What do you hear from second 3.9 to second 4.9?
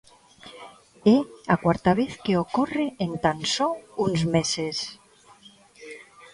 uns meses.